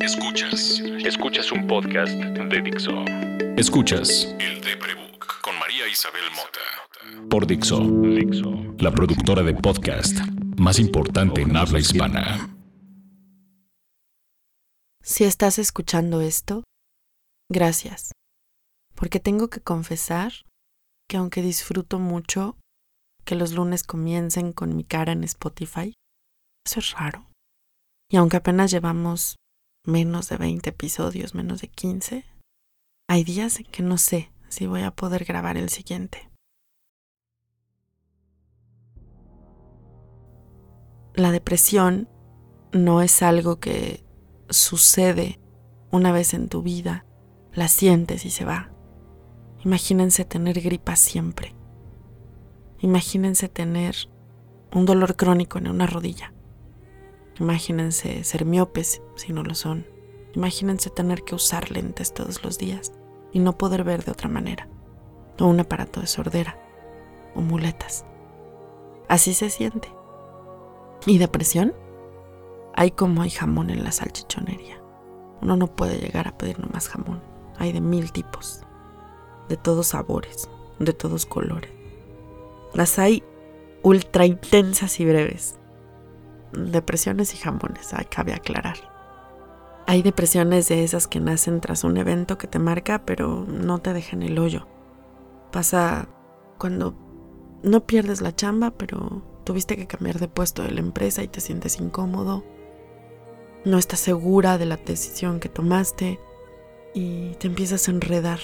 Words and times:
Escuchas. 0.00 0.80
Escuchas 1.04 1.50
un 1.50 1.66
podcast 1.66 2.12
de 2.12 2.62
Dixo. 2.62 3.04
Escuchas 3.56 4.32
El 4.38 4.60
de 4.60 4.76
Prebook 4.76 5.40
con 5.42 5.58
María 5.58 5.88
Isabel 5.88 6.22
Mota. 6.36 7.28
Por 7.28 7.48
Dixo. 7.48 7.80
Dixo. 7.80 8.76
La 8.78 8.92
productora 8.92 9.42
de 9.42 9.54
podcast 9.54 10.20
más 10.56 10.78
importante 10.78 11.42
en 11.42 11.56
habla 11.56 11.80
hispana. 11.80 12.56
Si 15.02 15.24
estás 15.24 15.58
escuchando 15.58 16.20
esto, 16.20 16.62
gracias. 17.50 18.12
Porque 18.94 19.18
tengo 19.18 19.50
que 19.50 19.60
confesar 19.60 20.32
que 21.08 21.16
aunque 21.16 21.42
disfruto 21.42 21.98
mucho 21.98 22.56
que 23.24 23.34
los 23.34 23.52
lunes 23.52 23.82
comiencen 23.82 24.52
con 24.52 24.76
mi 24.76 24.84
cara 24.84 25.10
en 25.10 25.24
Spotify, 25.24 25.94
eso 26.64 26.78
es 26.78 26.92
raro. 26.92 27.26
Y 28.12 28.16
aunque 28.16 28.36
apenas 28.36 28.70
llevamos 28.70 29.39
menos 29.84 30.28
de 30.28 30.36
20 30.36 30.70
episodios, 30.70 31.34
menos 31.34 31.60
de 31.60 31.68
15, 31.68 32.24
hay 33.08 33.24
días 33.24 33.58
en 33.58 33.66
que 33.66 33.82
no 33.82 33.98
sé 33.98 34.32
si 34.48 34.66
voy 34.66 34.82
a 34.82 34.90
poder 34.90 35.24
grabar 35.24 35.56
el 35.56 35.68
siguiente. 35.68 36.30
La 41.14 41.32
depresión 41.32 42.08
no 42.72 43.02
es 43.02 43.22
algo 43.22 43.58
que 43.58 44.04
sucede 44.48 45.40
una 45.90 46.12
vez 46.12 46.34
en 46.34 46.48
tu 46.48 46.62
vida, 46.62 47.04
la 47.52 47.68
sientes 47.68 48.24
y 48.24 48.30
se 48.30 48.44
va. 48.44 48.70
Imagínense 49.64 50.24
tener 50.24 50.60
gripa 50.60 50.96
siempre. 50.96 51.54
Imagínense 52.78 53.48
tener 53.48 53.96
un 54.72 54.86
dolor 54.86 55.16
crónico 55.16 55.58
en 55.58 55.68
una 55.68 55.86
rodilla. 55.86 56.32
Imagínense 57.40 58.22
ser 58.22 58.44
miopes 58.44 59.00
si 59.14 59.32
no 59.32 59.42
lo 59.42 59.54
son. 59.54 59.86
Imagínense 60.34 60.90
tener 60.90 61.22
que 61.22 61.34
usar 61.34 61.70
lentes 61.70 62.12
todos 62.12 62.44
los 62.44 62.58
días 62.58 62.92
y 63.32 63.38
no 63.38 63.56
poder 63.56 63.82
ver 63.82 64.04
de 64.04 64.12
otra 64.12 64.28
manera. 64.28 64.68
O 65.38 65.46
un 65.46 65.58
aparato 65.58 66.02
de 66.02 66.06
sordera. 66.06 66.58
O 67.34 67.40
muletas. 67.40 68.04
Así 69.08 69.32
se 69.32 69.48
siente. 69.48 69.88
¿Y 71.06 71.16
depresión? 71.16 71.74
Hay 72.74 72.90
como 72.90 73.22
hay 73.22 73.30
jamón 73.30 73.70
en 73.70 73.84
la 73.84 73.92
salchichonería. 73.92 74.82
Uno 75.40 75.56
no 75.56 75.66
puede 75.66 75.98
llegar 75.98 76.28
a 76.28 76.36
pedir 76.36 76.60
nomás 76.60 76.88
jamón. 76.88 77.22
Hay 77.56 77.72
de 77.72 77.80
mil 77.80 78.12
tipos. 78.12 78.60
De 79.48 79.56
todos 79.56 79.88
sabores. 79.88 80.50
De 80.78 80.92
todos 80.92 81.24
colores. 81.24 81.70
Las 82.74 82.98
hay 82.98 83.24
ultra 83.82 84.26
intensas 84.26 85.00
y 85.00 85.06
breves 85.06 85.59
depresiones 86.52 87.34
y 87.34 87.38
jamones, 87.38 87.90
cabe 88.10 88.34
aclarar. 88.34 88.76
Hay 89.86 90.02
depresiones 90.02 90.68
de 90.68 90.84
esas 90.84 91.08
que 91.08 91.20
nacen 91.20 91.60
tras 91.60 91.84
un 91.84 91.96
evento 91.96 92.38
que 92.38 92.46
te 92.46 92.58
marca, 92.58 93.04
pero 93.04 93.44
no 93.48 93.78
te 93.78 93.92
deja 93.92 94.14
en 94.14 94.22
el 94.22 94.38
hoyo. 94.38 94.66
Pasa 95.50 96.08
cuando 96.58 96.94
no 97.62 97.80
pierdes 97.86 98.20
la 98.20 98.34
chamba, 98.34 98.70
pero 98.70 99.22
tuviste 99.44 99.76
que 99.76 99.86
cambiar 99.86 100.18
de 100.18 100.28
puesto 100.28 100.62
de 100.62 100.70
la 100.70 100.80
empresa 100.80 101.22
y 101.22 101.28
te 101.28 101.40
sientes 101.40 101.80
incómodo. 101.80 102.44
No 103.64 103.78
estás 103.78 104.00
segura 104.00 104.58
de 104.58 104.66
la 104.66 104.76
decisión 104.76 105.40
que 105.40 105.48
tomaste 105.48 106.20
y 106.94 107.34
te 107.34 107.48
empiezas 107.48 107.88
a 107.88 107.90
enredar. 107.90 108.38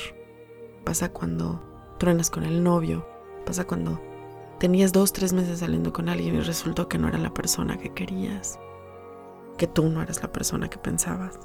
Pasa 0.85 1.13
cuando 1.13 1.63
truenas 1.99 2.31
con 2.31 2.45
el 2.45 2.63
novio. 2.63 3.07
Pasa 3.45 3.67
cuando 3.67 4.01
Tenías 4.59 4.93
dos, 4.93 5.13
tres 5.13 5.35
meses 5.35 5.59
saliendo 5.59 5.93
con 5.93 6.09
alguien 6.09 6.37
y 6.37 6.41
resultó 6.41 6.89
que 6.89 6.99
no 6.99 7.09
era 7.09 7.19
la 7.19 7.35
persona 7.35 7.77
que 7.77 7.93
querías, 7.93 8.59
que 9.59 9.67
tú 9.67 9.89
no 9.89 10.01
eras 10.01 10.23
la 10.23 10.33
persona 10.33 10.71
que 10.71 10.79
pensabas. 10.79 11.39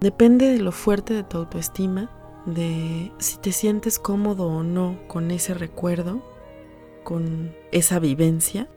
Depende 0.00 0.52
de 0.52 0.60
lo 0.60 0.70
fuerte 0.70 1.14
de 1.14 1.24
tu 1.24 1.38
autoestima, 1.38 2.10
de 2.46 3.12
si 3.18 3.38
te 3.38 3.50
sientes 3.50 3.98
cómodo 3.98 4.46
o 4.46 4.62
no 4.62 4.98
con 5.08 5.32
ese 5.32 5.54
recuerdo, 5.54 6.22
con 7.02 7.52
esa 7.72 7.98
vivencia. 7.98 8.68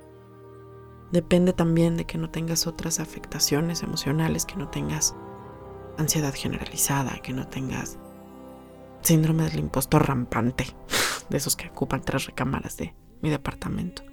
Depende 1.11 1.53
también 1.53 1.97
de 1.97 2.05
que 2.05 2.17
no 2.17 2.31
tengas 2.31 2.65
otras 2.65 2.99
afectaciones 2.99 3.83
emocionales, 3.83 4.45
que 4.45 4.55
no 4.55 4.69
tengas 4.69 5.15
ansiedad 5.97 6.33
generalizada, 6.33 7.19
que 7.19 7.33
no 7.33 7.47
tengas 7.47 7.99
síndrome 9.01 9.43
del 9.43 9.59
impostor 9.59 10.07
rampante 10.07 10.65
de 11.29 11.37
esos 11.37 11.55
que 11.55 11.67
ocupan 11.67 12.01
tres 12.01 12.25
recámaras 12.25 12.77
de 12.77 12.93
mi 13.21 13.29
departamento. 13.29 14.03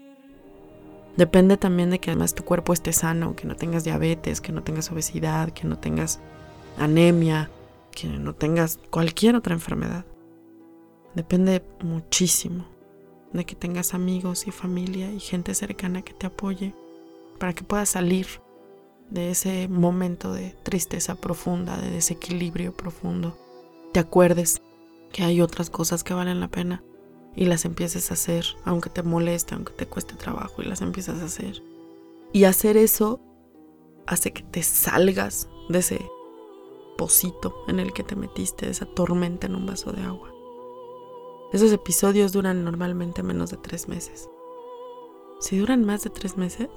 Depende 1.17 1.57
también 1.57 1.91
de 1.91 2.01
que 2.01 2.11
además 2.11 2.35
tu 2.35 2.45
cuerpo 2.45 2.73
esté 2.73 2.93
sano, 2.93 3.37
que 3.37 3.47
no 3.47 3.55
tengas 3.55 3.85
diabetes, 3.85 4.41
que 4.41 4.53
no 4.53 4.63
tengas 4.65 4.91
obesidad, 4.91 5.51
que 5.51 5.67
no 5.67 5.79
tengas 5.79 6.21
anemia, 6.77 7.51
que 7.93 8.09
no 8.09 8.35
tengas 8.35 8.81
cualquier 8.91 9.37
otra 9.37 9.55
enfermedad. 9.55 10.05
Depende 11.15 11.65
muchísimo 11.81 12.67
de 13.33 13.45
que 13.45 13.55
tengas 13.55 13.95
amigos 13.95 14.49
y 14.49 14.51
familia 14.51 15.11
y 15.13 15.21
gente 15.21 15.55
cercana 15.55 16.03
que 16.03 16.13
te 16.13 16.27
apoye 16.27 16.75
para 17.39 17.53
que 17.53 17.63
puedas 17.63 17.91
salir 17.91 18.27
de 19.11 19.31
ese 19.31 19.69
momento 19.69 20.33
de 20.33 20.57
tristeza 20.65 21.15
profunda, 21.15 21.77
de 21.77 21.91
desequilibrio 21.91 22.77
profundo. 22.77 23.39
Te 23.93 24.01
acuerdes 24.01 24.63
que 25.13 25.23
hay 25.23 25.41
otras 25.41 25.71
cosas 25.71 26.03
que 26.03 26.15
valen 26.15 26.41
la 26.41 26.49
pena 26.49 26.83
y 27.37 27.47
las 27.47 27.65
empieces 27.65 28.11
a 28.11 28.15
hacer, 28.15 28.45
aunque 28.65 28.91
te 28.91 29.03
moleste, 29.03 29.55
aunque 29.55 29.73
te 29.73 29.87
cueste 29.87 30.15
trabajo, 30.15 30.63
y 30.63 30.67
las 30.67 30.83
empiezas 30.83 31.21
a 31.21 31.27
hacer. 31.27 31.63
Y 32.33 32.45
hacer 32.45 32.77
eso 32.77 33.21
hace 34.07 34.33
que 34.33 34.43
te 34.43 34.63
salgas 34.63 35.49
de 35.69 35.79
ese 35.79 36.11
pocito 36.97 37.55
en 37.69 37.81
el 37.81 37.93
que 37.93 38.05
te 38.05 38.17
metiste, 38.17 38.67
de 38.67 38.73
esa 38.73 38.87
tormenta 38.87 39.47
en 39.47 39.57
un 39.57 39.67
vaso 39.67 39.93
de 39.93 40.03
agua. 40.03 40.31
Esos 41.53 41.73
episodios 41.73 42.33
duran 42.33 42.65
normalmente 42.65 43.23
menos 43.23 43.51
de 43.51 43.57
tres 43.57 43.89
meses. 43.89 44.29
Si 45.41 45.59
duran 45.59 45.85
más 45.85 46.03
de 46.03 46.11
tres 46.11 46.37
meses, 46.37 46.69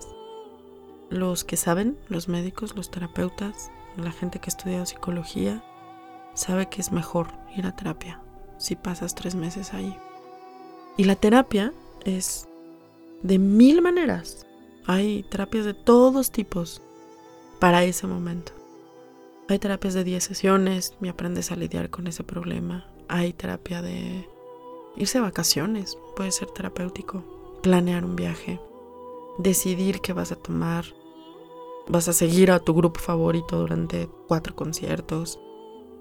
los 1.10 1.44
que 1.44 1.58
saben, 1.58 1.98
los 2.10 2.28
médicos, 2.28 2.76
los 2.76 2.92
terapeutas, 2.92 3.72
la 3.96 4.12
gente 4.12 4.40
que 4.40 4.48
ha 4.48 4.54
estudiado 4.56 4.86
psicología, 4.86 5.64
sabe 6.34 6.70
que 6.70 6.82
es 6.82 6.92
mejor 6.92 7.28
ir 7.56 7.66
a 7.66 7.76
terapia 7.76 8.22
si 8.58 8.76
pasas 8.76 9.16
tres 9.16 9.36
meses 9.36 9.74
ahí. 9.74 9.98
Y 10.98 11.04
la 11.04 11.16
terapia 11.16 11.74
es 12.06 12.48
de 13.22 13.38
mil 13.38 13.84
maneras. 13.84 14.48
Hay 14.86 15.24
terapias 15.30 15.64
de 15.64 15.76
todos 15.76 16.32
tipos 16.32 16.82
para 17.60 17.84
ese 17.84 18.08
momento. 18.08 18.52
Hay 19.48 19.60
terapias 19.60 19.94
de 19.94 20.04
10 20.04 20.24
sesiones 20.24 20.96
y 21.00 21.08
aprendes 21.08 21.52
a 21.52 21.56
lidiar 21.56 21.92
con 21.92 22.08
ese 22.08 22.24
problema. 22.24 22.88
Hay 23.08 23.32
terapia 23.32 23.84
de 23.84 24.28
irse 24.96 25.20
a 25.20 25.22
vacaciones, 25.22 26.00
puede 26.16 26.32
ser 26.32 26.50
terapéutico. 26.50 27.24
Planear 27.62 28.04
un 28.04 28.16
viaje, 28.16 28.60
decidir 29.38 30.02
qué 30.02 30.14
vas 30.14 30.32
a 30.32 30.36
tomar. 30.36 30.86
Vas 31.88 32.08
a 32.08 32.14
seguir 32.14 32.50
a 32.52 32.60
tu 32.60 32.74
grupo 32.74 33.00
favorito 33.00 33.60
durante 33.60 34.10
cuatro 34.28 34.56
conciertos. 34.56 35.40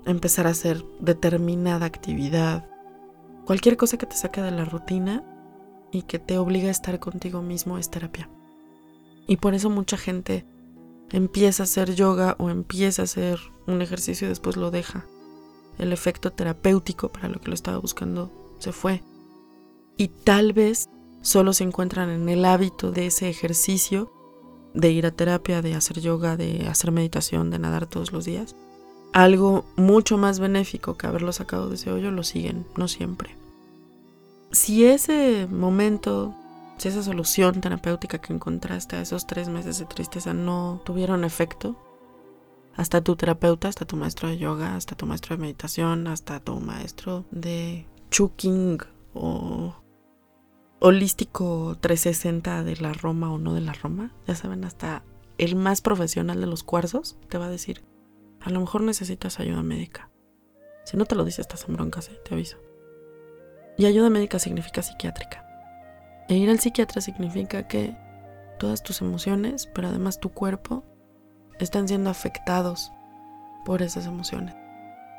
Empezar 0.07 0.47
a 0.47 0.51
hacer 0.51 0.85
determinada 1.01 1.85
actividad 1.85 2.69
Cualquier 3.47 3.77
cosa 3.77 3.97
que 3.97 4.07
te 4.07 4.17
saque 4.17 4.43
de 4.43 4.51
la 4.51 4.65
rutina 4.65 5.23
y 5.93 6.03
que 6.03 6.19
te 6.19 6.37
obligue 6.37 6.67
a 6.67 6.73
estar 6.73 6.99
contigo 6.99 7.43
mismo 7.43 7.79
es 7.79 7.91
terapia. 7.91 8.29
Y 9.29 9.37
por 9.37 9.55
eso 9.55 9.71
mucha 9.71 9.97
gente 9.97 10.45
empieza 11.13 11.63
a 11.63 11.65
hacer 11.65 11.95
yoga 11.95 12.35
o 12.41 12.51
empieza 12.51 13.03
a 13.03 13.05
hacer 13.05 13.39
un 13.69 13.83
ejercicio 13.83 14.27
y 14.27 14.31
después 14.31 14.57
lo 14.57 14.73
deja. 14.73 15.07
El 15.79 15.93
efecto 15.93 16.33
terapéutico 16.33 17.13
para 17.13 17.29
lo 17.29 17.41
que 17.41 17.47
lo 17.47 17.55
estaba 17.55 17.79
buscando 17.79 18.33
se 18.59 18.73
fue. 18.73 19.05
Y 19.97 20.09
tal 20.09 20.53
vez 20.53 20.89
solo 21.23 21.53
se 21.53 21.63
encuentran 21.63 22.11
en 22.11 22.29
el 22.29 22.45
hábito 22.45 22.91
de 22.91 23.07
ese 23.07 23.29
ejercicio, 23.29 24.13
de 24.75 24.91
ir 24.91 25.07
a 25.07 25.13
terapia, 25.13 25.63
de 25.63 25.77
hacer 25.77 26.01
yoga, 26.01 26.37
de 26.37 26.67
hacer 26.67 26.91
meditación, 26.91 27.51
de 27.51 27.61
nadar 27.61 27.87
todos 27.87 28.11
los 28.11 28.25
días 28.25 28.57
algo 29.17 29.65
mucho 29.77 30.19
más 30.19 30.41
benéfico 30.41 30.99
que 30.99 31.07
haberlo 31.07 31.33
sacado 31.33 31.71
de 31.71 31.77
ese 31.77 31.91
hoyo, 31.91 32.11
lo 32.11 32.23
siguen, 32.23 32.67
no 32.77 32.87
siempre. 32.87 33.35
Si 34.51 34.85
ese 34.85 35.49
momento, 35.51 36.35
si 36.77 36.89
esa 36.89 37.03
solución 37.03 37.63
terapéutica 37.63 38.19
que 38.19 38.35
encontraste 38.35 38.97
a 38.97 39.01
esos 39.01 39.27
tres 39.27 39.49
meses 39.49 39.79
de 39.79 39.87
tristeza 39.87 40.35
no 40.35 40.83
tuvieron 40.85 41.25
efecto, 41.25 41.77
hasta 42.75 43.01
tu 43.01 43.17
terapeuta, 43.17 43.69
hasta 43.69 43.87
tu 43.87 43.97
maestro 43.97 44.29
de 44.29 44.37
yoga, 44.37 44.77
hasta 44.77 44.97
tu 44.97 45.07
maestro 45.07 45.35
de 45.35 45.41
meditación, 45.41 46.09
hasta 46.09 46.39
tu 46.41 46.61
maestro 46.61 47.25
de 47.31 47.87
chuking 48.11 48.81
o 49.15 49.77
holístico 50.79 51.79
360 51.81 52.65
de 52.65 52.77
la 52.77 52.93
Roma 52.93 53.33
o 53.33 53.39
no 53.39 53.55
de 53.55 53.63
la 53.63 53.73
Roma, 53.73 54.13
ya 54.29 54.35
saben, 54.35 54.67
hasta 54.67 55.05
el 55.39 55.57
más 55.57 55.81
profesional 55.81 56.39
de 56.39 56.47
los 56.47 56.63
cuarzos 56.63 57.17
te 57.31 57.39
va 57.39 57.47
a 57.47 57.51
decir, 57.51 57.83
a 58.47 58.51
lo 58.51 58.61
mejor 58.61 58.83
necesitas 58.83 59.41
ayuda 59.41 59.65
médica. 59.65 60.09
Si 60.85 60.97
no 60.97 61.05
te 61.05 61.17
lo 61.17 61.25
dice, 61.25 61.41
estás 61.41 61.69
en 61.69 61.75
broncas, 61.75 62.09
¿eh? 62.11 62.21
te 62.25 62.33
aviso. 62.33 62.59
Y 63.77 63.87
ayuda 63.87 64.09
médica 64.09 64.39
significa 64.39 64.83
psiquiátrica. 64.83 65.45
E 66.29 66.37
ir 66.37 66.49
al 66.49 66.61
psiquiatra 66.61 67.01
significa 67.01 67.67
que 67.67 67.97
todas 68.61 68.85
tus 68.85 69.01
emociones, 69.01 69.67
pero 69.75 69.89
además 69.89 70.21
tu 70.21 70.29
cuerpo, 70.29 70.85
están 71.59 71.89
siendo 71.89 72.09
afectados 72.09 72.93
por 73.65 73.83
esas 73.83 74.07
emociones 74.07 74.55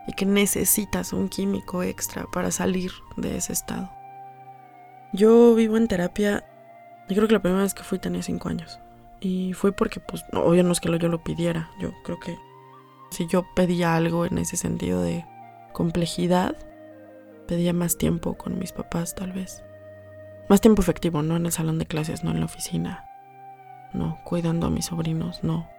y 0.07 0.13
que 0.13 0.25
necesitas 0.25 1.11
un 1.11 1.27
químico 1.27 1.83
extra 1.83 2.27
para 2.31 2.49
salir 2.49 2.91
de 3.17 3.35
ese 3.35 3.51
estado. 3.51 3.91
Yo 5.11 5.53
vivo 5.53 5.75
en 5.75 5.89
terapia, 5.89 6.45
yo 7.09 7.15
creo 7.17 7.27
que 7.27 7.33
la 7.33 7.41
primera 7.41 7.63
vez 7.63 7.73
que 7.73 7.83
fui 7.83 7.99
tenía 7.99 8.23
5 8.23 8.47
años. 8.47 8.79
Y 9.19 9.51
fui 9.51 9.71
porque, 9.71 9.99
pues, 9.99 10.23
obvio 10.31 10.63
no 10.63 10.71
es 10.71 10.79
que 10.79 10.97
yo 10.97 11.09
lo 11.09 11.23
pidiera. 11.23 11.71
Yo 11.79 11.91
creo 12.03 12.19
que 12.19 12.37
si 13.09 13.27
yo 13.27 13.45
pedía 13.55 13.95
algo 13.95 14.25
en 14.25 14.37
ese 14.37 14.57
sentido 14.57 15.01
de 15.01 15.25
complejidad, 15.73 16.55
pedía 17.47 17.73
más 17.73 17.97
tiempo 17.97 18.37
con 18.37 18.59
mis 18.59 18.71
papás, 18.71 19.15
tal 19.15 19.31
vez. 19.31 19.63
Más 20.49 20.61
tiempo 20.61 20.81
efectivo, 20.81 21.21
no 21.23 21.35
en 21.35 21.45
el 21.45 21.51
salón 21.51 21.79
de 21.79 21.85
clases, 21.85 22.23
no 22.23 22.31
en 22.31 22.39
la 22.39 22.45
oficina. 22.45 23.05
No, 23.93 24.19
cuidando 24.23 24.67
a 24.67 24.69
mis 24.69 24.85
sobrinos, 24.85 25.43
no. 25.43 25.69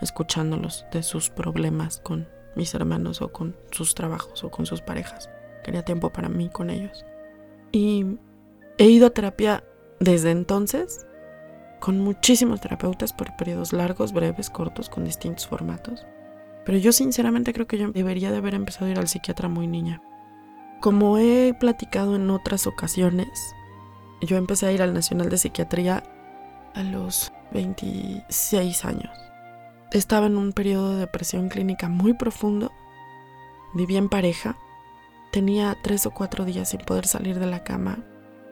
Escuchándolos 0.00 0.86
de 0.90 1.02
sus 1.02 1.30
problemas 1.30 1.98
con 1.98 2.28
mis 2.56 2.74
hermanos 2.74 3.22
o 3.22 3.32
con 3.32 3.56
sus 3.70 3.94
trabajos 3.94 4.44
o 4.44 4.50
con 4.50 4.66
sus 4.66 4.82
parejas. 4.82 5.30
Quería 5.64 5.84
tiempo 5.84 6.10
para 6.10 6.28
mí 6.28 6.48
con 6.48 6.70
ellos. 6.70 7.04
Y 7.70 8.18
he 8.78 8.86
ido 8.86 9.06
a 9.06 9.10
terapia 9.10 9.64
desde 10.00 10.30
entonces 10.30 11.06
con 11.80 11.98
muchísimos 11.98 12.60
terapeutas 12.60 13.12
por 13.12 13.34
periodos 13.36 13.72
largos, 13.72 14.12
breves, 14.12 14.50
cortos, 14.50 14.88
con 14.88 15.04
distintos 15.04 15.46
formatos. 15.46 16.06
Pero 16.64 16.78
yo 16.78 16.92
sinceramente 16.92 17.52
creo 17.52 17.66
que 17.66 17.78
yo 17.78 17.90
debería 17.92 18.30
de 18.30 18.38
haber 18.38 18.54
empezado 18.54 18.86
a 18.86 18.90
ir 18.90 18.98
al 18.98 19.08
psiquiatra 19.08 19.48
muy 19.48 19.66
niña. 19.66 20.02
Como 20.80 21.18
he 21.18 21.54
platicado 21.54 22.16
en 22.16 22.30
otras 22.30 22.66
ocasiones, 22.66 23.28
yo 24.20 24.36
empecé 24.36 24.66
a 24.66 24.72
ir 24.72 24.82
al 24.82 24.94
Nacional 24.94 25.28
de 25.28 25.38
Psiquiatría 25.38 26.02
a 26.74 26.82
los 26.82 27.32
26 27.52 28.84
años. 28.84 29.10
Estaba 29.90 30.26
en 30.26 30.36
un 30.36 30.52
periodo 30.52 30.92
de 30.92 31.00
depresión 31.00 31.48
clínica 31.48 31.88
muy 31.88 32.14
profundo. 32.14 32.72
Vivía 33.74 33.98
en 33.98 34.08
pareja. 34.08 34.56
Tenía 35.32 35.76
tres 35.82 36.06
o 36.06 36.10
cuatro 36.12 36.44
días 36.44 36.70
sin 36.70 36.80
poder 36.80 37.06
salir 37.06 37.38
de 37.38 37.46
la 37.46 37.64
cama. 37.64 37.98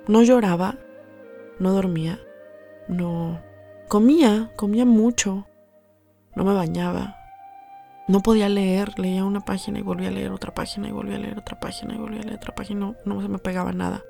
No 0.06 0.22
lloraba, 0.22 0.78
no 1.58 1.72
dormía, 1.72 2.18
no 2.88 3.40
comía, 3.88 4.50
comía 4.56 4.84
mucho, 4.84 5.46
no 6.34 6.44
me 6.44 6.54
bañaba, 6.54 7.16
no 8.10 8.22
podía 8.22 8.48
leer, 8.48 8.98
leía 8.98 9.24
una 9.24 9.40
página 9.40 9.78
y 9.78 9.82
volvía 9.82 10.08
a 10.08 10.10
leer 10.10 10.32
otra 10.32 10.52
página 10.52 10.88
y 10.88 10.90
volvía 10.90 11.14
a 11.14 11.20
leer 11.20 11.38
otra 11.38 11.60
página 11.60 11.94
y 11.94 11.98
volvía 11.98 12.20
a 12.20 12.24
leer 12.24 12.38
otra 12.38 12.56
página, 12.56 12.80
no, 12.80 12.96
no 13.04 13.22
se 13.22 13.28
me 13.28 13.38
pegaba 13.38 13.72
nada. 13.72 14.02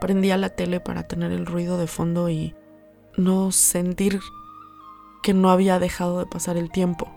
Prendía 0.00 0.36
la 0.36 0.48
tele 0.48 0.80
para 0.80 1.04
tener 1.04 1.30
el 1.30 1.46
ruido 1.46 1.78
de 1.78 1.86
fondo 1.86 2.28
y 2.28 2.56
no 3.16 3.52
sentir 3.52 4.18
que 5.22 5.32
no 5.32 5.50
había 5.50 5.78
dejado 5.78 6.18
de 6.18 6.26
pasar 6.26 6.56
el 6.56 6.72
tiempo. 6.72 7.08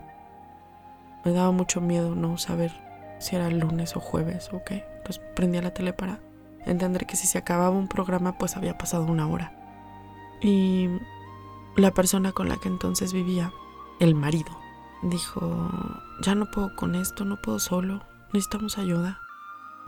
Me 1.26 1.32
daba 1.32 1.52
mucho 1.52 1.82
miedo 1.82 2.14
no 2.14 2.38
saber 2.38 2.72
si 3.18 3.36
era 3.36 3.50
lunes 3.50 3.96
o 3.96 4.00
jueves 4.00 4.52
o 4.54 4.64
qué. 4.64 4.86
Entonces 4.98 5.24
prendía 5.36 5.64
la 5.64 5.74
tele 5.74 5.94
para 5.94 6.20
entender 6.68 7.08
que 7.08 7.16
si 7.16 7.26
se 7.26 7.40
acababa 7.40 7.72
un 7.72 7.88
programa 7.88 8.38
pues 8.38 8.56
había 8.56 8.78
pasado 8.78 9.06
una 9.06 9.28
hora. 9.28 9.52
Y 10.42 10.90
la 11.76 11.90
persona 11.92 12.34
con 12.34 12.50
la 12.50 12.58
que 12.58 12.68
entonces 12.68 13.14
vivía, 13.14 13.52
el 14.00 14.14
marido, 14.14 14.67
dijo, 15.04 15.70
ya 16.22 16.36
no 16.36 16.50
puedo 16.52 16.76
con 16.76 16.96
esto, 16.96 17.26
no 17.26 17.42
puedo 17.42 17.60
solo, 17.60 18.04
necesitamos 18.34 18.78
ayuda. 18.78 19.20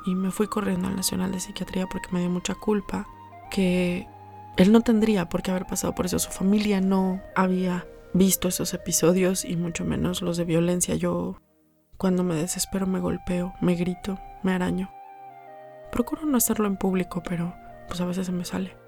Y 0.06 0.16
me 0.16 0.32
fui 0.32 0.48
corriendo 0.48 0.88
al 0.88 0.96
Nacional 0.96 1.32
de 1.32 1.40
Psiquiatría 1.40 1.88
porque 1.88 2.10
me 2.12 2.20
dio 2.20 2.30
mucha 2.30 2.56
culpa 2.56 3.08
que 3.52 4.08
él 4.58 4.72
no 4.72 4.82
tendría 4.82 5.28
por 5.28 5.42
qué 5.42 5.52
haber 5.52 5.66
pasado 5.66 5.94
por 5.94 6.06
eso. 6.06 6.20
Su 6.20 6.32
familia 6.32 6.82
no 6.82 7.22
había 7.36 7.86
visto 8.14 8.48
esos 8.48 8.74
episodios 8.74 9.46
y 9.46 9.56
mucho 9.56 9.86
menos 9.86 10.22
los 10.22 10.38
de 10.38 10.46
violencia. 10.46 10.96
Yo 10.96 11.38
cuando 11.98 12.24
me 12.24 12.36
desespero 12.36 12.88
me 12.88 13.00
golpeo, 13.00 13.54
me 13.62 13.76
grito, 13.76 14.20
me 14.44 14.54
araño. 14.54 14.90
Procuro 15.92 16.26
no 16.26 16.38
hacerlo 16.38 16.68
en 16.68 16.78
público, 16.78 17.22
pero 17.24 17.54
pues 17.88 18.00
a 18.00 18.06
veces 18.06 18.28
se 18.28 18.32
me 18.32 18.46
sale 18.46 18.80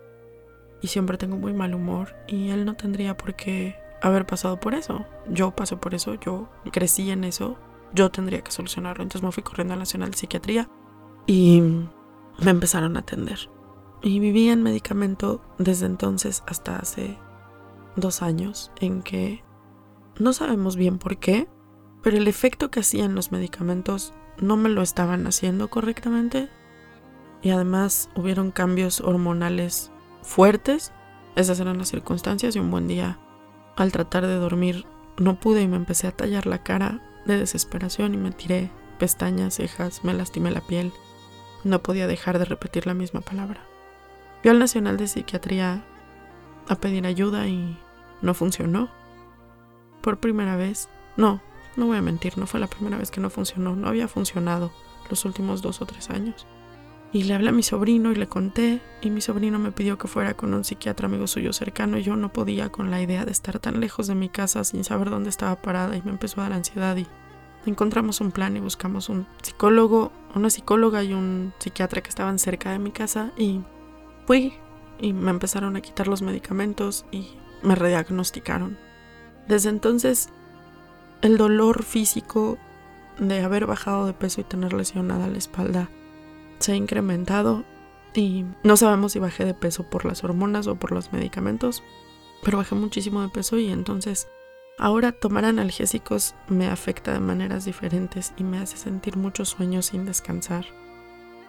y 0.81 0.88
siempre 0.88 1.18
tengo 1.18 1.38
muy 1.38 1.53
mal 1.53 1.73
humor 1.73 2.15
y 2.27 2.50
él 2.50 2.65
no 2.65 2.75
tendría 2.75 3.15
por 3.15 3.35
qué 3.35 3.75
haber 4.01 4.25
pasado 4.25 4.59
por 4.59 4.74
eso. 4.74 5.06
Yo 5.30 5.51
pasé 5.51 5.77
por 5.77 5.94
eso, 5.94 6.15
yo 6.15 6.50
crecí 6.71 7.12
en 7.12 7.24
eso, 7.24 7.57
yo 7.94 8.12
tendría 8.12 8.42
que 8.42 8.51
solucionarlo. 8.51 9.03
Entonces 9.03 9.24
me 9.24 9.31
fui 9.31 9.44
corriendo 9.44 9.74
a 9.74 9.77
la 9.77 9.81
Nacional 9.81 10.12
de 10.12 10.18
Psiquiatría 10.18 10.69
y 11.27 11.62
me 11.62 12.51
empezaron 12.51 12.98
a 12.98 13.01
atender. 13.01 13.50
Y 14.01 14.19
viví 14.19 14.50
en 14.50 14.63
medicamento 14.63 15.42
desde 15.57 15.86
entonces 15.86 16.44
hasta 16.48 16.77
hace 16.77 17.18
dos 17.95 18.21
años 18.21 18.71
en 18.80 19.03
que 19.03 19.44
no 20.18 20.33
sabemos 20.33 20.75
bien 20.75 20.97
por 20.97 21.18
qué, 21.18 21.47
pero 22.01 22.18
el 22.18 22.27
efecto 22.27 22.71
que 22.71 22.80
hacían 22.80 23.15
los 23.15 23.31
medicamentos 23.31 24.13
no 24.39 24.57
me 24.57 24.69
lo 24.69 24.81
estaban 24.81 25.27
haciendo 25.27 25.69
correctamente 25.69 26.50
y 27.42 27.51
además 27.51 28.09
hubieron 28.15 28.51
cambios 28.51 29.01
hormonales 29.01 29.92
fuertes. 30.24 30.92
Esas 31.36 31.59
eran 31.59 31.77
las 31.77 31.89
circunstancias 31.89 32.56
y 32.56 32.59
un 32.59 32.71
buen 32.71 32.88
día, 32.88 33.19
al 33.81 33.92
tratar 33.92 34.28
de 34.28 34.36
dormir, 34.36 34.86
no 35.18 35.39
pude 35.39 35.62
y 35.62 35.68
me 35.68 35.75
empecé 35.75 36.07
a 36.07 36.12
tallar 36.12 36.45
la 36.45 36.63
cara 36.63 37.01
de 37.25 37.38
desesperación 37.38 38.13
y 38.13 38.18
me 38.18 38.31
tiré 38.31 38.69
pestañas, 39.00 39.56
cejas, 39.56 40.04
me 40.04 40.13
lastimé 40.13 40.51
la 40.51 40.62
piel. 40.62 40.94
No 41.63 41.81
podía 41.81 42.06
dejar 42.06 42.38
de 42.38 42.45
repetir 42.45 42.86
la 42.86 42.94
misma 42.94 43.22
palabra. 43.22 43.62
Fui 44.42 44.51
al 44.51 44.60
Nacional 44.60 44.98
de 44.98 45.07
Psiquiatría 45.07 45.83
a 46.68 46.75
pedir 46.75 47.07
ayuda 47.07 47.48
y 47.48 47.75
no 48.22 48.36
funcionó. 48.36 48.89
Por 50.01 50.19
primera 50.19 50.56
vez, 50.56 50.88
no, 51.18 51.42
no 51.75 51.88
voy 51.88 51.98
a 51.98 52.04
mentir, 52.04 52.38
no 52.38 52.45
fue 52.45 52.60
la 52.60 52.68
primera 52.68 52.98
vez 52.98 53.10
que 53.10 53.22
no 53.22 53.31
funcionó, 53.31 53.75
no 53.75 53.88
había 53.88 54.07
funcionado 54.07 54.72
los 55.10 55.25
últimos 55.25 55.63
dos 55.63 55.81
o 55.81 55.88
tres 55.88 56.12
años. 56.12 56.45
Y 57.13 57.24
le 57.24 57.34
hablé 57.34 57.50
a 57.50 57.54
mi 57.54 57.63
sobrino 57.63 58.12
y 58.12 58.16
le 58.16 58.28
conté, 58.28 58.81
y 59.02 59.10
mi 59.10 59.19
sobrino 59.19 59.60
me 59.60 59.74
pidió 59.74 59.98
que 59.98 60.08
fuera 60.08 60.34
con 60.34 60.54
un 60.54 60.63
psiquiatra 60.63 61.08
amigo 61.08 61.28
suyo 61.28 61.52
cercano 61.52 61.98
y 61.98 62.04
yo 62.04 62.16
no 62.16 62.31
podía 62.31 62.69
con 62.69 62.90
la 62.90 63.02
idea 63.02 63.25
de 63.25 63.31
estar 63.31 63.60
tan 63.60 63.81
lejos 63.81 64.08
de 64.08 64.16
mi 64.16 64.30
casa 64.30 64.63
sin 64.63 64.86
saber 64.86 65.10
dónde 65.10 65.30
estaba 65.30 65.62
parada 65.62 65.98
y 65.98 66.02
me 66.04 66.12
empezó 66.12 66.40
a 66.40 66.44
dar 66.44 66.54
ansiedad 66.54 66.96
y 66.96 67.06
encontramos 67.66 68.22
un 68.22 68.31
plan 68.31 68.56
y 68.56 68.62
buscamos 68.62 69.10
un 69.10 69.28
psicólogo, 69.42 70.13
una 70.36 70.50
psicóloga 70.50 71.04
y 71.04 71.13
un 71.13 71.54
psiquiatra 71.60 72.02
que 72.02 72.10
estaban 72.10 72.40
cerca 72.40 72.72
de 72.72 72.80
mi 72.80 72.92
casa 72.92 73.34
y 73.38 73.60
fui 74.25 74.54
y 75.00 75.12
me 75.12 75.31
empezaron 75.31 75.75
a 75.75 75.81
quitar 75.81 76.07
los 76.07 76.22
medicamentos 76.22 77.06
y 77.12 77.28
me 77.62 77.75
rediagnosticaron. 77.75 78.78
Desde 79.50 79.69
entonces 79.69 80.30
el 81.22 81.38
dolor 81.38 81.84
físico 81.84 82.57
de 83.19 83.42
haber 83.42 83.66
bajado 83.66 84.06
de 84.06 84.14
peso 84.14 84.40
y 84.40 84.45
tener 84.45 84.71
lesionada 84.71 85.28
la 85.28 85.38
espalda 85.38 85.90
se 86.61 86.73
ha 86.73 86.75
incrementado 86.75 87.63
y 88.13 88.45
no 88.63 88.77
sabemos 88.77 89.13
si 89.13 89.19
bajé 89.19 89.45
de 89.45 89.53
peso 89.53 89.83
por 89.89 90.06
las 90.06 90.23
hormonas 90.23 90.68
o 90.68 90.75
por 90.75 90.91
los 90.91 91.13
medicamentos, 91.13 91.83
pero 92.44 92.57
bajé 92.57 92.75
muchísimo 92.75 93.21
de 93.21 93.30
peso 93.30 93.57
y 93.57 93.69
entonces 93.69 94.27
ahora 94.77 95.11
tomar 95.11 95.45
analgésicos 95.45 96.35
me 96.47 96.68
afecta 96.68 97.13
de 97.13 97.19
maneras 97.19 97.65
diferentes 97.65 98.33
y 98.37 98.44
me 98.44 98.59
hace 98.59 98.77
sentir 98.77 99.18
muchos 99.18 99.49
sueños 99.49 99.87
sin 99.87 100.06
descansar. 100.06 100.65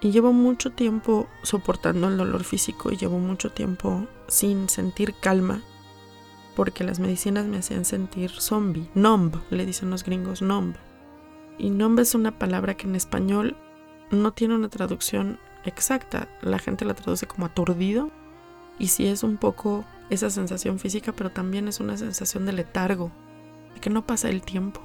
Y 0.01 0.11
llevo 0.11 0.33
mucho 0.33 0.71
tiempo 0.71 1.29
soportando 1.43 2.09
el 2.09 2.17
dolor 2.17 2.43
físico 2.43 2.91
y 2.91 2.97
llevo 2.97 3.19
mucho 3.19 3.53
tiempo 3.53 4.07
sin 4.27 4.69
sentir 4.69 5.15
calma 5.21 5.63
porque 6.55 6.85
las 6.85 7.01
medicinas 7.01 7.47
me 7.47 7.59
hacían 7.59 7.85
sentir 7.85 8.31
zombie, 8.31 8.91
numb, 8.95 9.37
le 9.51 9.65
dicen 9.65 9.91
los 9.91 10.05
gringos 10.05 10.43
numb. 10.43 10.75
Y 11.59 11.71
numb 11.71 11.99
es 12.01 12.15
una 12.15 12.39
palabra 12.39 12.77
que 12.77 12.87
en 12.87 12.97
español 12.97 13.57
no 14.13 14.33
tiene 14.33 14.55
una 14.55 14.69
traducción 14.69 15.41
exacta. 15.65 16.29
La 16.43 16.59
gente 16.59 16.85
la 16.85 16.95
traduce 16.95 17.27
como 17.27 17.47
aturdido. 17.47 18.11
Y 18.79 18.89
sí 18.89 19.07
es 19.07 19.23
un 19.23 19.37
poco 19.37 19.85
esa 20.11 20.31
sensación 20.31 20.79
física, 20.79 21.13
pero 21.13 21.31
también 21.31 21.69
es 21.69 21.81
una 21.81 21.97
sensación 21.97 22.47
de 22.47 22.53
letargo, 22.53 23.11
de 23.75 23.81
que 23.81 23.91
no 23.91 24.07
pasa 24.07 24.29
el 24.29 24.43
tiempo. 24.43 24.81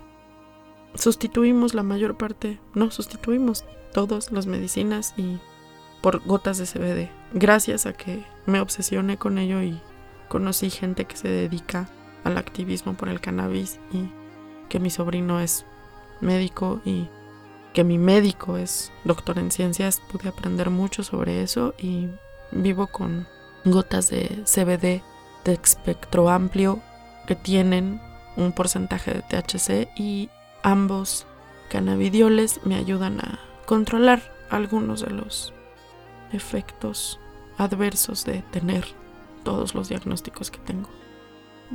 Sustituimos 0.94 1.74
la 1.74 1.84
mayor 1.84 2.18
parte, 2.18 2.60
no, 2.74 2.92
sustituimos 2.92 3.66
todas 3.94 4.32
las 4.32 4.46
medicinas 4.46 5.14
y 5.18 5.38
por 6.02 6.24
gotas 6.26 6.58
de 6.58 6.66
CBD. 6.66 7.10
Gracias 7.34 7.86
a 7.86 7.94
que 7.94 8.24
me 8.46 8.60
obsesioné 8.60 9.18
con 9.18 9.38
ello 9.38 9.62
y 9.62 9.80
conocí 10.28 10.70
gente 10.70 11.06
que 11.06 11.18
se 11.18 11.30
dedica 11.30 11.90
al 12.24 12.38
activismo 12.38 12.94
por 12.96 13.10
el 13.10 13.22
cannabis 13.22 13.80
y 13.92 14.10
que 14.70 14.80
mi 14.80 14.90
sobrino 14.90 15.40
es 15.40 15.66
médico 16.22 16.82
y 16.86 17.10
que 17.78 17.84
mi 17.84 18.00
médico 18.00 18.58
es 18.58 18.92
doctor 19.04 19.38
en 19.38 19.52
ciencias, 19.52 20.02
pude 20.12 20.30
aprender 20.30 20.72
mucho 20.72 21.04
sobre 21.04 21.44
eso 21.44 21.76
y 21.78 22.08
vivo 22.52 22.88
con 22.88 23.28
gotas 23.66 24.10
de 24.10 24.44
CBD 24.46 25.04
de 25.46 25.54
espectro 25.54 26.28
amplio 26.32 26.80
que 27.28 27.36
tienen 27.36 28.02
un 28.36 28.52
porcentaje 28.52 29.14
de 29.14 29.22
THC 29.22 29.90
y 29.96 30.32
ambos 30.64 31.28
cannabidioles 31.70 32.62
me 32.66 32.74
ayudan 32.74 33.20
a 33.20 33.40
controlar 33.68 34.24
algunos 34.50 35.02
de 35.02 35.12
los 35.12 35.54
efectos 36.34 37.20
adversos 37.60 38.26
de 38.26 38.42
tener 38.50 38.86
todos 39.44 39.76
los 39.76 39.88
diagnósticos 39.88 40.50
que 40.50 40.58
tengo. 40.58 40.90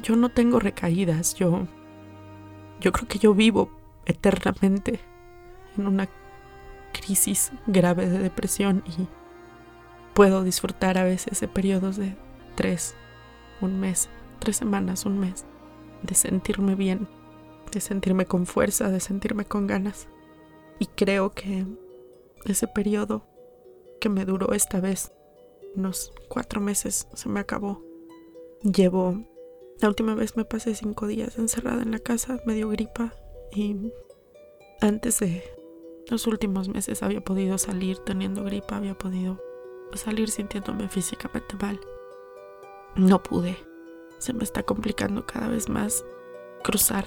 Yo 0.02 0.16
no 0.16 0.30
tengo 0.30 0.58
recaídas, 0.58 1.36
yo 1.36 1.68
yo 2.80 2.90
creo 2.90 3.06
que 3.06 3.20
yo 3.20 3.34
vivo 3.34 3.70
eternamente 4.04 5.11
en 5.76 5.86
una 5.86 6.08
crisis 6.92 7.52
grave 7.66 8.08
de 8.08 8.18
depresión 8.18 8.82
y 8.86 9.08
puedo 10.14 10.42
disfrutar 10.44 10.98
a 10.98 11.04
veces 11.04 11.40
de 11.40 11.48
periodos 11.48 11.96
de 11.96 12.14
tres, 12.54 12.94
un 13.60 13.80
mes, 13.80 14.08
tres 14.38 14.56
semanas, 14.56 15.06
un 15.06 15.18
mes, 15.18 15.44
de 16.02 16.14
sentirme 16.14 16.74
bien, 16.74 17.08
de 17.72 17.80
sentirme 17.80 18.26
con 18.26 18.46
fuerza, 18.46 18.90
de 18.90 19.00
sentirme 19.00 19.44
con 19.44 19.66
ganas. 19.66 20.08
Y 20.78 20.86
creo 20.86 21.30
que 21.30 21.66
ese 22.44 22.66
periodo 22.66 23.24
que 24.00 24.08
me 24.08 24.24
duró 24.24 24.52
esta 24.52 24.80
vez, 24.80 25.12
unos 25.74 26.12
cuatro 26.28 26.60
meses, 26.60 27.08
se 27.14 27.28
me 27.28 27.40
acabó. 27.40 27.82
Llevo, 28.62 29.24
la 29.80 29.88
última 29.88 30.14
vez 30.14 30.36
me 30.36 30.44
pasé 30.44 30.74
cinco 30.74 31.06
días 31.06 31.38
encerrada 31.38 31.82
en 31.82 31.92
la 31.92 31.98
casa, 31.98 32.40
me 32.46 32.54
dio 32.54 32.68
gripa 32.68 33.14
y 33.52 33.92
antes 34.80 35.20
de 35.20 35.42
los 36.08 36.26
últimos 36.26 36.68
meses 36.68 37.02
había 37.02 37.22
podido 37.22 37.58
salir 37.58 37.98
teniendo 37.98 38.44
gripa, 38.44 38.76
había 38.76 38.96
podido 38.96 39.40
salir 39.94 40.30
sintiéndome 40.30 40.88
físicamente 40.88 41.56
mal. 41.60 41.80
No 42.96 43.22
pude. 43.22 43.56
Se 44.18 44.32
me 44.32 44.44
está 44.44 44.62
complicando 44.62 45.26
cada 45.26 45.48
vez 45.48 45.68
más 45.68 46.04
cruzar 46.62 47.06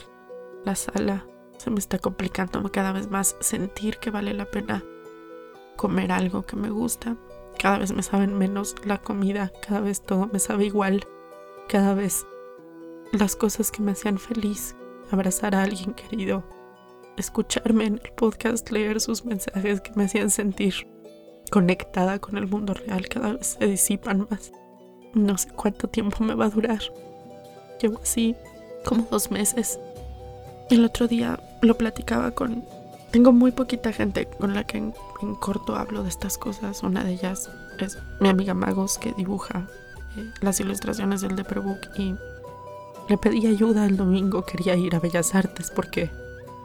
la 0.64 0.76
sala. 0.76 1.26
Se 1.58 1.70
me 1.70 1.80
está 1.80 2.00
complicando 2.00 2.62
cada 2.72 2.92
vez 2.92 3.10
más 3.10 3.38
sentir 3.40 3.98
que 3.98 4.12
vale 4.12 4.34
la 4.34 4.46
pena 4.46 4.84
comer 5.76 6.12
algo 6.12 6.44
que 6.46 6.56
me 6.56 6.70
gusta. 6.70 7.16
Cada 7.60 7.80
vez 7.80 7.94
me 7.94 8.04
saben 8.04 8.38
menos 8.38 8.76
la 8.84 9.02
comida, 9.02 9.52
cada 9.66 9.82
vez 9.82 10.02
todo 10.02 10.28
me 10.32 10.40
sabe 10.40 10.66
igual. 10.66 11.06
Cada 11.68 11.94
vez 11.94 12.26
las 13.12 13.36
cosas 13.36 13.72
que 13.72 13.82
me 13.82 13.92
hacían 13.92 14.18
feliz, 14.18 14.76
abrazar 15.12 15.56
a 15.56 15.64
alguien 15.64 15.94
querido, 15.94 16.44
escucharme 17.18 17.86
en 17.86 18.02
el 18.04 18.12
podcast, 18.12 18.70
leer 18.72 19.02
sus 19.02 19.26
mensajes 19.26 19.82
que 19.82 19.92
me 19.96 20.06
hacían 20.06 20.30
sentir 20.30 20.88
conectada 21.52 22.20
con 22.20 22.38
el 22.38 22.48
mundo 22.48 22.74
real, 22.74 23.08
cada 23.08 23.34
vez 23.34 23.58
se 23.60 23.66
disipan 23.66 24.28
más. 24.30 24.52
No 25.14 25.38
sé 25.38 25.50
cuánto 25.50 25.88
tiempo 25.88 26.24
me 26.24 26.36
va 26.36 26.46
a 26.46 26.50
durar. 26.50 26.82
Llevo 27.82 28.00
así 28.02 28.36
como 28.84 29.08
dos 29.10 29.32
meses. 29.32 29.80
El 30.70 30.84
otro 30.84 31.08
día 31.08 31.40
lo 31.62 31.78
platicaba 31.78 32.32
con... 32.32 32.64
Tengo 33.12 33.32
muy 33.32 33.52
poquita 33.52 33.94
gente 33.94 34.26
con 34.26 34.54
la 34.54 34.66
que 34.66 34.78
en, 34.78 34.94
corto 35.40 35.76
hablo 35.76 36.04
de 36.04 36.10
estas 36.10 36.38
cosas. 36.38 36.84
Una 36.84 37.04
de 37.04 37.14
ellas 37.14 37.50
es 37.80 37.98
mi 38.20 38.28
amiga 38.28 38.54
Magos 38.54 38.98
que 38.98 39.14
dibuja 39.14 39.68
eh, 40.18 40.30
las 40.42 40.60
ilustraciones 40.60 41.22
del 41.22 41.36
Deprebook 41.36 41.80
y 41.98 42.16
le 43.08 43.18
pedí 43.18 43.48
ayuda 43.48 43.86
el 43.86 43.96
domingo. 43.96 44.44
Quería 44.44 44.76
ir 44.76 44.96
a 44.96 45.00
Bellas 45.00 45.34
Artes 45.34 45.72
porque 45.74 46.10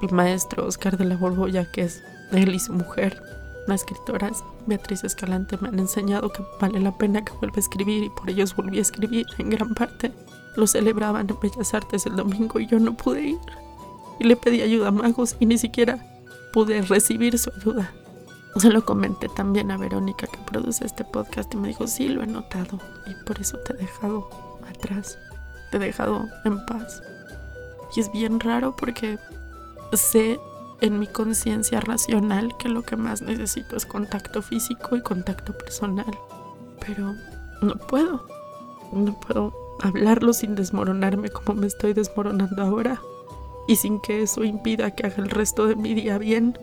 mi 0.00 0.08
maestro 0.08 0.66
Oscar 0.66 0.96
de 0.96 1.04
la 1.04 1.16
Borbolla, 1.16 1.70
que 1.70 1.82
es 1.82 2.02
él 2.32 2.54
y 2.54 2.58
su 2.58 2.72
mujer, 2.72 3.22
las 3.66 3.82
escritoras 3.82 4.42
Beatriz 4.66 5.04
Escalante 5.04 5.56
me 5.60 5.68
han 5.68 5.78
enseñado 5.78 6.30
que 6.30 6.42
vale 6.60 6.80
la 6.80 6.96
pena 6.96 7.24
que 7.24 7.32
vuelva 7.34 7.56
a 7.56 7.60
escribir 7.60 8.04
y 8.04 8.10
por 8.10 8.30
ellos 8.30 8.56
volví 8.56 8.78
a 8.78 8.82
escribir 8.82 9.26
en 9.38 9.50
gran 9.50 9.74
parte. 9.74 10.12
Lo 10.56 10.66
celebraban 10.66 11.28
en 11.28 11.38
Bellas 11.40 11.74
Artes 11.74 12.06
el 12.06 12.16
domingo 12.16 12.58
y 12.58 12.66
yo 12.66 12.78
no 12.78 12.96
pude 12.96 13.22
ir. 13.22 13.38
Y 14.18 14.24
le 14.24 14.36
pedí 14.36 14.62
ayuda 14.62 14.88
a 14.88 14.92
Magos 14.92 15.36
y 15.38 15.46
ni 15.46 15.56
siquiera 15.56 16.04
pude 16.52 16.82
recibir 16.82 17.38
su 17.38 17.50
ayuda. 17.56 17.92
Se 18.56 18.70
lo 18.70 18.84
comenté 18.84 19.28
también 19.28 19.70
a 19.70 19.76
Verónica 19.76 20.26
que 20.26 20.38
produce 20.38 20.84
este 20.84 21.04
podcast 21.04 21.54
y 21.54 21.56
me 21.56 21.68
dijo, 21.68 21.86
sí, 21.86 22.08
lo 22.08 22.22
he 22.22 22.26
notado 22.26 22.80
y 23.06 23.14
por 23.24 23.40
eso 23.40 23.58
te 23.58 23.74
he 23.74 23.76
dejado 23.76 24.28
atrás, 24.68 25.18
te 25.70 25.76
he 25.76 25.80
dejado 25.80 26.26
en 26.44 26.66
paz. 26.66 27.02
Y 27.94 28.00
es 28.00 28.10
bien 28.10 28.40
raro 28.40 28.74
porque 28.74 29.18
sé 29.96 30.40
en 30.80 30.98
mi 30.98 31.06
conciencia 31.06 31.80
racional 31.80 32.56
que 32.58 32.68
lo 32.68 32.82
que 32.82 32.96
más 32.96 33.22
necesito 33.22 33.76
es 33.76 33.86
contacto 33.86 34.42
físico 34.42 34.96
y 34.96 35.02
contacto 35.02 35.56
personal. 35.56 36.10
Pero 36.86 37.14
no 37.60 37.74
puedo. 37.74 38.26
No 38.92 39.18
puedo 39.20 39.54
hablarlo 39.80 40.32
sin 40.32 40.54
desmoronarme 40.54 41.30
como 41.30 41.60
me 41.60 41.66
estoy 41.66 41.92
desmoronando 41.92 42.62
ahora. 42.62 43.00
Y 43.68 43.76
sin 43.76 44.00
que 44.00 44.22
eso 44.22 44.42
impida 44.42 44.90
que 44.90 45.06
haga 45.06 45.22
el 45.22 45.30
resto 45.30 45.66
de 45.66 45.76
mi 45.76 45.94
día 45.94 46.18
bien. 46.18 46.58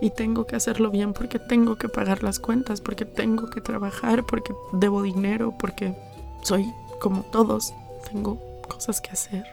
Y 0.00 0.10
tengo 0.10 0.46
que 0.46 0.56
hacerlo 0.56 0.90
bien 0.90 1.12
porque 1.12 1.38
tengo 1.38 1.76
que 1.76 1.88
pagar 1.88 2.22
las 2.22 2.38
cuentas, 2.38 2.80
porque 2.80 3.04
tengo 3.04 3.48
que 3.48 3.60
trabajar, 3.60 4.24
porque 4.24 4.54
debo 4.72 5.02
dinero, 5.02 5.54
porque 5.58 5.96
soy 6.42 6.66
como 7.00 7.22
todos. 7.22 7.74
Tengo 8.10 8.38
cosas 8.68 9.00
que 9.00 9.10
hacer 9.10 9.46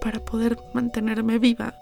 para 0.00 0.20
poder 0.20 0.58
mantenerme 0.72 1.38
viva 1.38 1.74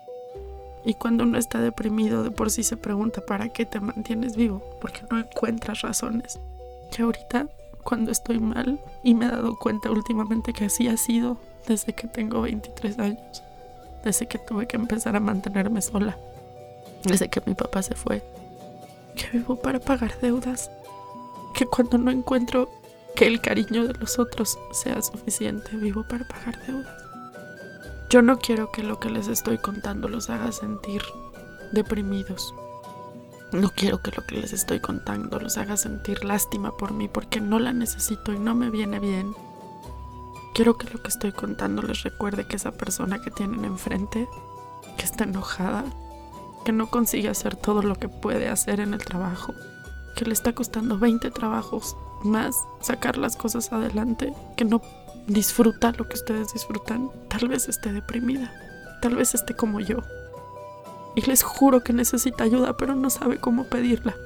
y 0.84 0.94
cuando 0.94 1.24
uno 1.24 1.38
está 1.38 1.60
deprimido, 1.60 2.22
de 2.22 2.30
por 2.30 2.50
sí 2.50 2.62
se 2.62 2.76
pregunta, 2.76 3.22
¿para 3.22 3.48
qué 3.48 3.64
te 3.64 3.80
mantienes 3.80 4.36
vivo? 4.36 4.62
Porque 4.80 5.00
no 5.10 5.18
encuentras 5.18 5.80
razones. 5.80 6.38
Y 6.96 7.02
ahorita, 7.02 7.48
cuando 7.82 8.10
estoy 8.10 8.38
mal, 8.38 8.78
y 9.02 9.14
me 9.14 9.26
he 9.26 9.30
dado 9.30 9.58
cuenta 9.58 9.90
últimamente 9.90 10.52
que 10.52 10.66
así 10.66 10.88
ha 10.88 10.96
sido 10.96 11.38
desde 11.66 11.94
que 11.94 12.06
tengo 12.06 12.42
23 12.42 12.98
años, 12.98 13.42
desde 14.04 14.26
que 14.26 14.38
tuve 14.38 14.66
que 14.66 14.76
empezar 14.76 15.16
a 15.16 15.20
mantenerme 15.20 15.80
sola, 15.80 16.18
desde 17.04 17.28
que 17.28 17.42
mi 17.46 17.54
papá 17.54 17.82
se 17.82 17.94
fue, 17.94 18.22
que 19.16 19.38
vivo 19.38 19.56
para 19.56 19.80
pagar 19.80 20.18
deudas, 20.20 20.70
que 21.54 21.64
cuando 21.64 21.96
no 21.96 22.10
encuentro 22.10 22.68
que 23.16 23.26
el 23.26 23.40
cariño 23.40 23.86
de 23.86 23.94
los 23.94 24.18
otros 24.18 24.58
sea 24.72 25.00
suficiente, 25.00 25.76
vivo 25.76 26.04
para 26.06 26.26
pagar 26.28 26.58
deudas. 26.66 27.03
Yo 28.14 28.22
no 28.22 28.38
quiero 28.38 28.70
que 28.70 28.84
lo 28.84 29.00
que 29.00 29.10
les 29.10 29.26
estoy 29.26 29.58
contando 29.58 30.06
los 30.06 30.30
haga 30.30 30.52
sentir 30.52 31.02
deprimidos. 31.72 32.54
No 33.50 33.70
quiero 33.70 34.02
que 34.02 34.12
lo 34.12 34.24
que 34.24 34.36
les 34.36 34.52
estoy 34.52 34.78
contando 34.78 35.40
los 35.40 35.58
haga 35.58 35.76
sentir 35.76 36.24
lástima 36.24 36.76
por 36.76 36.92
mí 36.92 37.08
porque 37.08 37.40
no 37.40 37.58
la 37.58 37.72
necesito 37.72 38.32
y 38.32 38.38
no 38.38 38.54
me 38.54 38.70
viene 38.70 39.00
bien. 39.00 39.34
Quiero 40.54 40.78
que 40.78 40.88
lo 40.90 41.02
que 41.02 41.08
estoy 41.08 41.32
contando 41.32 41.82
les 41.82 42.04
recuerde 42.04 42.46
que 42.46 42.54
esa 42.54 42.70
persona 42.70 43.20
que 43.20 43.32
tienen 43.32 43.64
enfrente, 43.64 44.28
que 44.96 45.04
está 45.04 45.24
enojada, 45.24 45.82
que 46.64 46.70
no 46.70 46.90
consigue 46.90 47.28
hacer 47.28 47.56
todo 47.56 47.82
lo 47.82 47.96
que 47.96 48.08
puede 48.08 48.48
hacer 48.48 48.78
en 48.78 48.94
el 48.94 49.04
trabajo, 49.04 49.54
que 50.14 50.24
le 50.24 50.34
está 50.34 50.52
costando 50.52 51.00
20 51.00 51.32
trabajos 51.32 51.96
más 52.22 52.54
sacar 52.80 53.18
las 53.18 53.34
cosas 53.34 53.72
adelante, 53.72 54.32
que 54.56 54.64
no 54.64 54.80
disfruta 55.26 55.92
lo 55.92 56.08
que 56.08 56.14
ustedes 56.14 56.52
disfrutan, 56.52 57.10
tal 57.28 57.48
vez 57.48 57.68
esté 57.68 57.92
deprimida, 57.92 58.52
tal 59.00 59.16
vez 59.16 59.34
esté 59.34 59.54
como 59.54 59.80
yo. 59.80 59.98
Y 61.14 61.22
les 61.22 61.42
juro 61.42 61.82
que 61.82 61.92
necesita 61.92 62.44
ayuda, 62.44 62.76
pero 62.76 62.94
no 62.94 63.10
sabe 63.10 63.38
cómo 63.38 63.64
pedirla. 63.64 64.16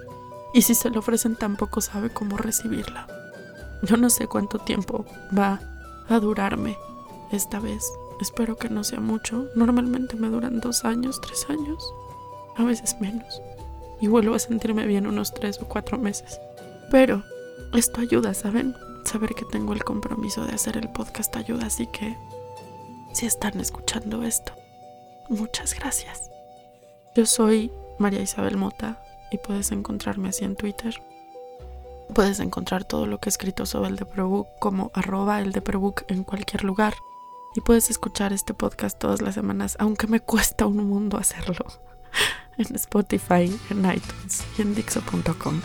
Y 0.55 0.63
si 0.63 0.75
se 0.75 0.91
le 0.91 0.99
ofrecen 0.99 1.37
tampoco 1.37 1.81
sabe 1.81 2.11
cómo 2.11 2.37
recibirla. 2.37 3.07
Yo 3.83 3.97
no 3.97 4.11
sé 4.11 4.27
cuánto 4.27 4.59
tiempo 4.59 5.05
va 5.37 5.61
a 6.09 6.19
durarme 6.19 6.77
esta 7.31 7.61
vez. 7.61 7.85
Espero 8.21 8.57
que 8.57 8.71
no 8.71 8.83
sea 8.83 9.01
mucho. 9.01 9.47
Normalmente 9.55 10.17
me 10.17 10.29
duran 10.29 10.61
dos 10.61 10.85
años, 10.85 11.21
tres 11.21 11.47
años, 11.49 11.85
a 12.57 12.65
veces 12.65 12.97
menos. 13.01 13.41
Y 14.01 14.09
vuelvo 14.09 14.35
a 14.35 14.39
sentirme 14.39 14.87
bien 14.87 15.07
unos 15.07 15.33
tres 15.35 15.61
o 15.61 15.69
cuatro 15.69 15.99
meses. 15.99 16.41
Pero 16.91 17.23
esto 17.75 18.01
ayuda, 18.01 18.33
¿saben? 18.35 18.75
Saber 19.09 19.35
que 19.35 19.47
tengo 19.47 19.73
el 19.73 19.85
compromiso 19.85 20.45
de 20.45 20.55
hacer 20.55 20.77
el 20.77 20.91
podcast 20.91 21.35
ayuda, 21.37 21.67
así 21.67 21.87
que 21.87 22.17
si 23.13 23.27
están 23.27 23.59
escuchando 23.59 24.23
esto, 24.23 24.53
muchas 25.31 25.75
gracias. 25.75 26.31
Yo 27.17 27.25
soy 27.25 27.73
María 27.99 28.21
Isabel 28.21 28.59
Mota 28.59 29.03
y 29.31 29.39
puedes 29.39 29.73
encontrarme 29.73 30.29
así 30.29 30.45
en 30.45 30.57
Twitter. 30.57 31.03
Puedes 32.15 32.39
encontrar 32.41 32.85
todo 32.85 33.07
lo 33.07 33.19
que 33.19 33.29
he 33.29 33.33
escrito 33.33 33.65
sobre 33.65 33.89
el 33.89 33.97
de 33.97 34.05
Probook 34.05 34.47
como 34.61 34.91
arroba 34.95 35.41
el 35.41 35.53
de 35.53 35.63
Probook 35.63 36.05
en 36.09 36.23
cualquier 36.23 36.65
lugar. 36.65 36.95
Y 37.57 37.63
puedes 37.63 37.91
escuchar 37.91 38.35
este 38.35 38.53
podcast 38.53 38.99
todas 38.99 39.23
las 39.23 39.35
semanas, 39.35 39.77
aunque 39.81 40.07
me 40.07 40.21
cuesta 40.21 40.67
un 40.67 40.87
mundo 40.87 41.17
hacerlo, 41.17 41.67
en 42.59 42.77
Spotify, 42.77 43.59
en 43.71 43.91
iTunes 43.91 44.45
y 44.59 44.63
en 44.63 44.75
Dixo.com. 44.75 45.61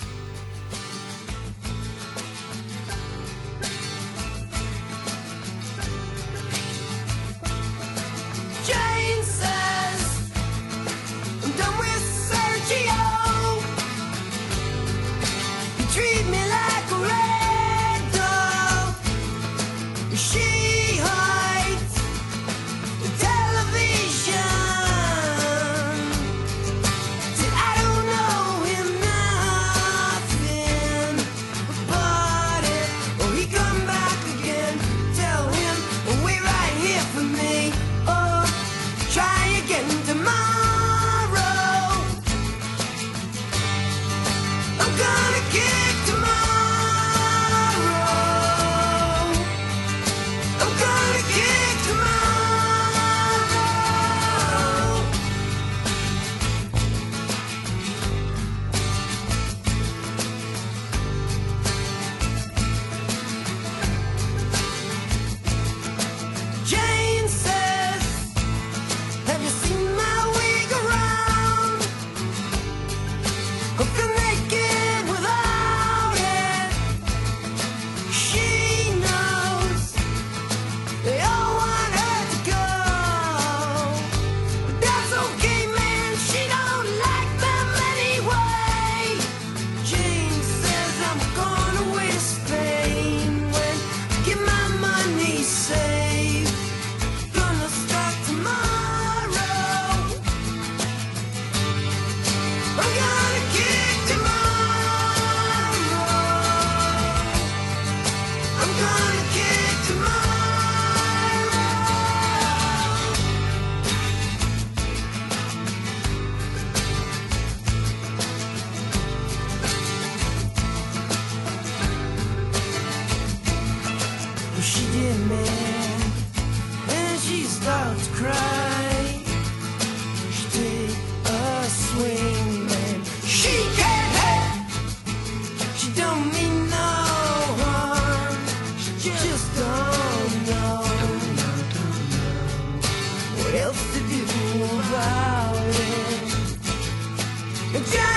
Yeah. 147.74 148.13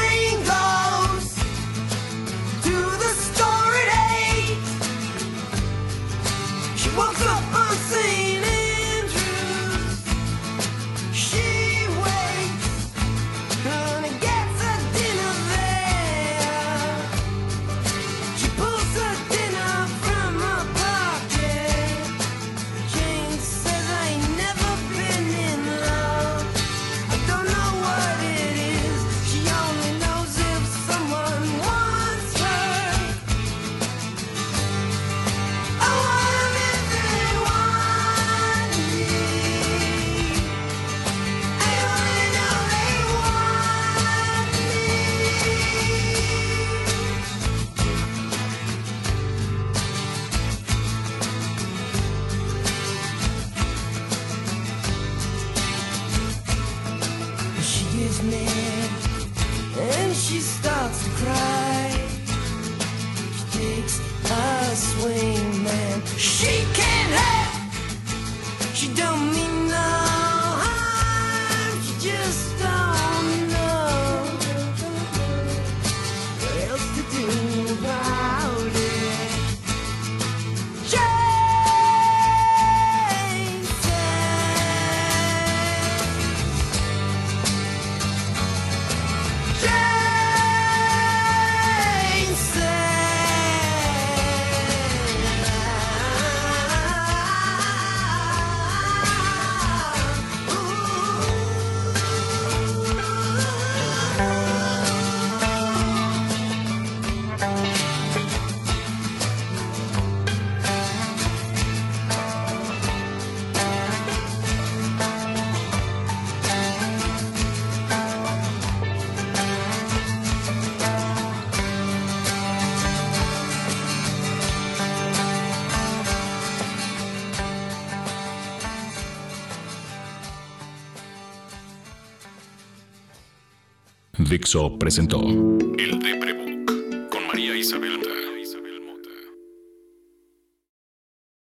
Dixo 134.29 134.77
presentó. 134.77 135.21
El 135.21 136.16